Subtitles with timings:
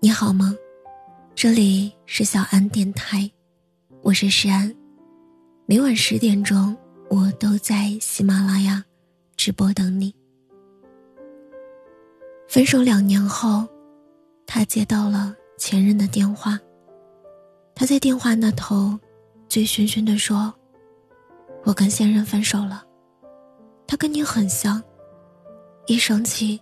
[0.00, 0.56] 你好吗？
[1.34, 3.28] 这里是小安电台，
[4.00, 4.72] 我是诗安。
[5.66, 6.76] 每晚十点钟，
[7.10, 8.84] 我都在喜马拉雅
[9.36, 10.14] 直播等你。
[12.46, 13.66] 分手两年后，
[14.46, 16.56] 他接到了前任的电话。
[17.74, 18.96] 他在电话那头，
[19.48, 20.54] 醉醺醺的说
[21.66, 22.84] ：“我跟现任分手了。
[23.84, 24.80] 他跟你很像，
[25.86, 26.60] 一生气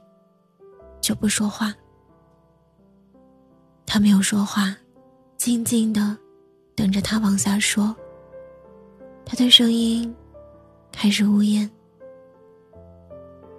[1.03, 1.75] 就不说话。”
[3.97, 4.77] 他没有说话，
[5.39, 6.15] 静静的
[6.75, 7.97] 等着他往下说。
[9.25, 10.15] 他的声音
[10.93, 11.71] 开始呜咽。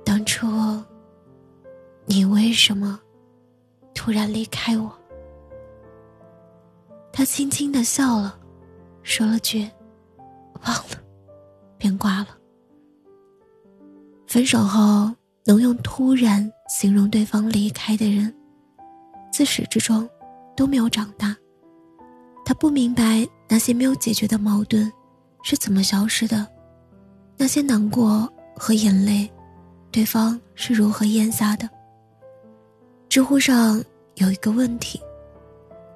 [0.05, 0.47] 当初。
[2.05, 3.01] 你为什么
[3.95, 4.93] 突然离开我？
[7.11, 8.39] 他轻轻的笑了，
[9.01, 9.67] 说了句
[10.67, 11.01] “忘了”，
[11.79, 12.27] 便挂了。
[14.27, 15.11] 分手后
[15.45, 18.31] 能用“突然”形容对方离开的人，
[19.33, 20.07] 自始至终
[20.57, 21.33] 都没有长大。
[22.43, 24.91] 他不明白那些没有解决的矛盾
[25.43, 26.45] 是怎么消失的，
[27.37, 29.29] 那些难过和眼泪，
[29.91, 31.69] 对方是如何咽下的。
[33.07, 33.83] 知乎上
[34.15, 34.99] 有一个问题：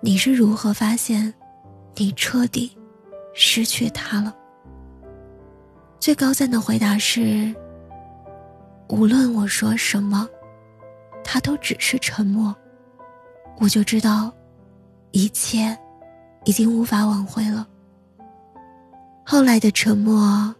[0.01, 1.33] 你是如何发现
[1.95, 2.77] 你彻底
[3.33, 4.35] 失去他了？
[5.99, 7.53] 最高赞的回答是：
[8.89, 10.27] 无论我说什么，
[11.23, 12.55] 他都只是沉默，
[13.59, 14.33] 我就知道
[15.11, 15.77] 一切
[16.45, 17.67] 已经无法挽回了。
[19.25, 20.53] 后来的沉默，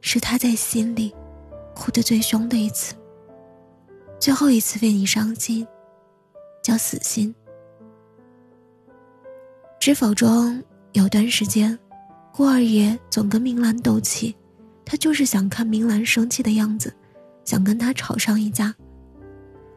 [0.00, 1.14] 是他在心里
[1.74, 2.94] 哭得最凶的一次，
[4.18, 5.66] 最后一次为你伤心。
[6.60, 7.34] 叫死心。
[9.80, 11.78] 知否中有段时间，
[12.30, 14.36] 顾二爷总跟明兰斗气，
[14.84, 16.94] 他就是想看明兰生气的样子，
[17.42, 18.74] 想跟他吵上一架。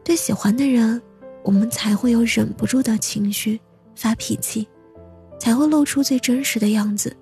[0.04, 1.00] 对喜欢的人，
[1.42, 3.58] 我们才会有忍不住的情绪，
[3.94, 4.68] 发脾气，
[5.38, 7.16] 才会露出最真实的样子。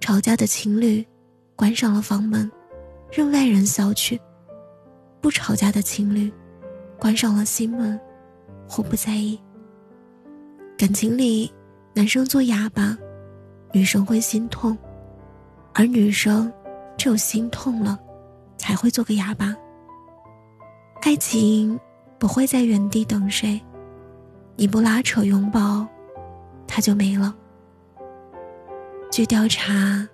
[0.00, 1.06] 吵架的情侣，
[1.56, 2.50] 关上了房门，
[3.10, 4.18] 任外人扫去；
[5.20, 6.32] 不吵架的情侣，
[6.98, 7.98] 关上了心门。
[8.70, 9.40] 或不在意。
[10.76, 11.50] 感情里，
[11.94, 12.94] 男生做哑巴，
[13.72, 14.76] 女生会心痛；
[15.72, 16.52] 而女生
[16.98, 17.98] 只有心痛了，
[18.58, 19.56] 才会做个哑巴。
[21.00, 21.80] 爱情
[22.18, 23.58] 不会在原地等谁，
[24.54, 25.86] 你不拉扯拥抱，
[26.68, 27.34] 他就没了。
[29.10, 30.06] 据调查，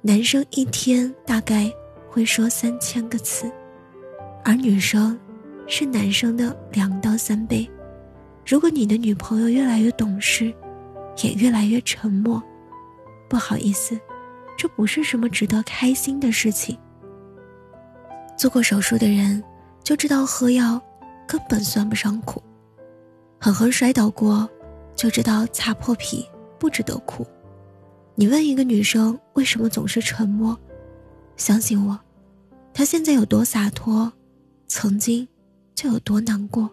[0.00, 1.70] 男生一天大概
[2.08, 3.50] 会说三千个词，
[4.44, 5.18] 而女生
[5.66, 7.68] 是男生的两到三倍。
[8.46, 10.54] 如果你的女朋友越来越懂事，
[11.22, 12.42] 也越来越沉默，
[13.28, 13.98] 不好意思，
[14.56, 16.78] 这不是什么值得开心的事情。
[18.38, 19.42] 做过手术的人
[19.82, 20.80] 就知道喝药
[21.26, 22.40] 根本算不上苦，
[23.38, 24.48] 狠狠摔倒过
[24.98, 26.28] 就知道擦破皮
[26.58, 27.24] 不值得哭。
[28.16, 30.58] 你问一个女生为什么总是沉默，
[31.36, 31.96] 相信我，
[32.74, 34.12] 她现在有多洒脱，
[34.66, 35.26] 曾经
[35.72, 36.68] 就有多难过。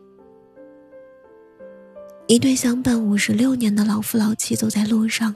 [2.26, 5.34] 一对相伴五十六年的老夫老妻走在路上，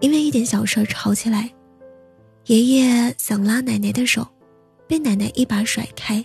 [0.00, 1.48] 因为一点小事吵起来。
[2.46, 4.26] 爷爷想拉奶奶的手，
[4.88, 6.24] 被奶奶一把甩开，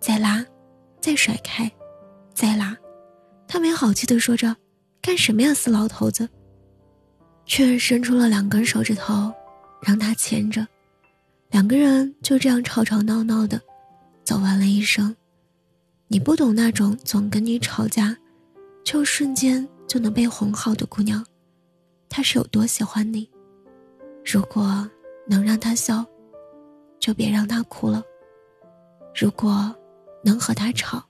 [0.00, 0.44] 再拉，
[1.00, 1.70] 再甩开，
[2.34, 2.76] 再拉。
[3.46, 4.56] 他没好气地说着
[5.02, 6.28] ：“干什么呀，死老头子！”
[7.44, 9.30] 却伸出了两根手指头，
[9.82, 10.66] 让他牵着。
[11.50, 13.60] 两个人就这样吵吵闹闹的，
[14.24, 15.14] 走完了一生。
[16.06, 18.16] 你不懂那种总跟你吵架。
[18.84, 21.24] 就瞬间就能被哄好的姑娘，
[22.08, 23.30] 她是有多喜欢你？
[24.24, 24.90] 如果
[25.24, 26.04] 能让她笑，
[26.98, 28.02] 就别让她哭了；
[29.14, 29.72] 如果
[30.24, 31.00] 能和她吵，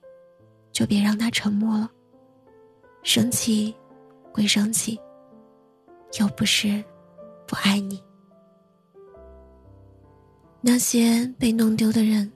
[0.71, 1.91] 就别让她沉默了。
[3.03, 3.75] 生气
[4.33, 4.99] 会生气，
[6.19, 6.83] 又不是
[7.47, 8.03] 不爱你。
[10.61, 12.31] 那些被弄丢的人，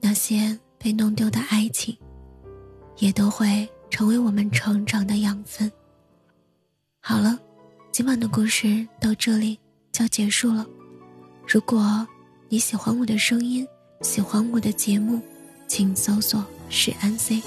[0.00, 1.96] 那些被弄丢的爱情，
[2.98, 3.68] 也都会。
[3.88, 5.70] 成为我们成长的养分。
[7.00, 7.38] 好了，
[7.92, 9.58] 今晚的故事到这里
[9.92, 10.66] 就结束了。
[11.46, 12.06] 如果
[12.48, 13.66] 你喜欢我的声音，
[14.02, 15.20] 喜欢我的节目，
[15.68, 17.40] 请搜索“是安 C”，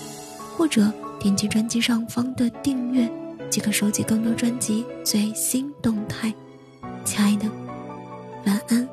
[0.57, 3.07] 或者点击专辑上方的订阅，
[3.49, 6.33] 即可收集更多专辑最新动态。
[7.03, 7.49] 亲爱的，
[8.45, 8.87] 晚安，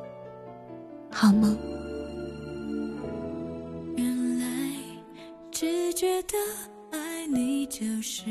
[1.10, 1.56] 好梦。
[3.96, 4.46] 原来
[5.50, 6.36] 只觉得
[6.90, 7.16] 爱。
[7.28, 8.24] 你就是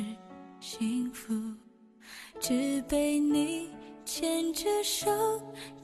[0.61, 1.33] 幸福，
[2.39, 3.69] 只被你
[4.05, 5.11] 牵着手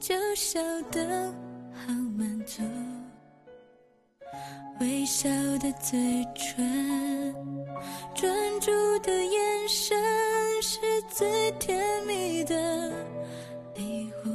[0.00, 0.58] 就笑
[0.90, 1.30] 得
[1.74, 2.62] 好满足，
[4.80, 5.28] 微笑
[5.58, 7.34] 的嘴唇，
[8.14, 9.94] 专注的眼神
[11.14, 12.90] 最甜蜜的
[13.74, 14.30] 礼物。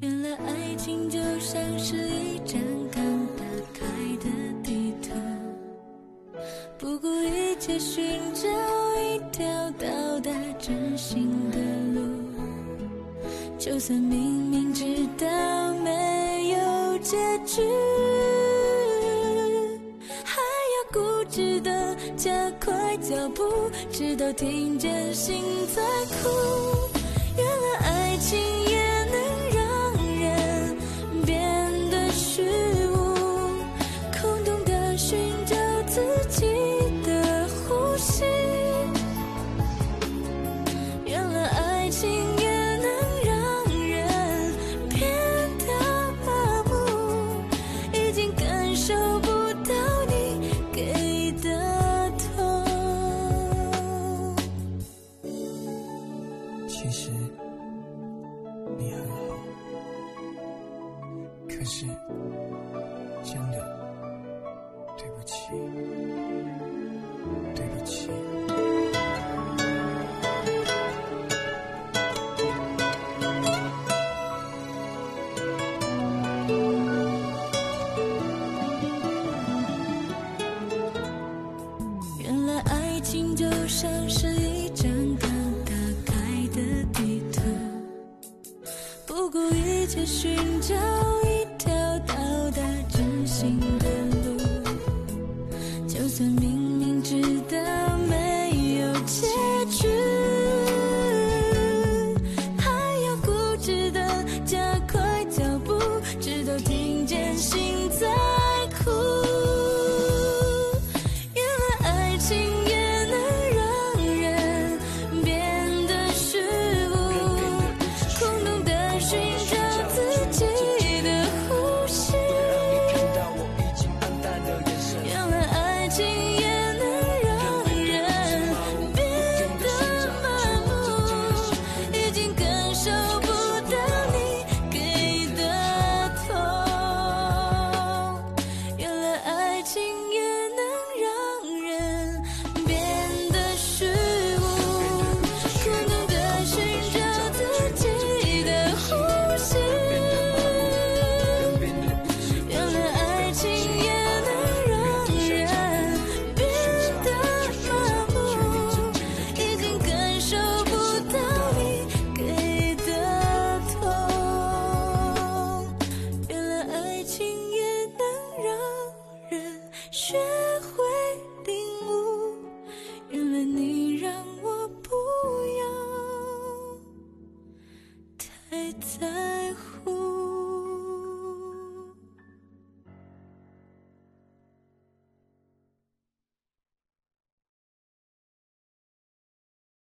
[0.00, 2.60] 原来爱情就像是一张
[2.90, 3.04] 刚
[3.36, 4.26] 打开的
[4.64, 5.12] 地图，
[6.76, 8.48] 不顾一切寻找
[9.00, 9.46] 一条
[9.78, 11.58] 到达真心的
[11.94, 12.00] 路。
[13.56, 14.84] 就算明明知
[15.16, 17.16] 道没有结
[17.46, 17.62] 局。
[22.16, 22.30] 加
[22.64, 23.42] 快脚步，
[23.90, 25.42] 直到听见心
[25.74, 26.28] 在哭。
[27.36, 28.38] 原来爱情
[28.68, 29.05] 也
[65.16, 65.34] 不起，
[67.54, 68.10] 对不起。
[82.20, 85.30] 原来爱情就像是一张刚
[85.64, 85.72] 打
[86.04, 86.12] 开
[86.52, 86.60] 的
[86.92, 87.40] 地图，
[89.06, 90.74] 不顾一切寻找